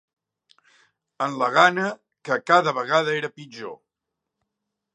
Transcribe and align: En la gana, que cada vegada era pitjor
En 1.25 1.35
la 1.41 1.49
gana, 1.57 1.85
que 2.29 2.37
cada 2.53 2.73
vegada 2.81 3.13
era 3.19 3.33
pitjor 3.37 3.77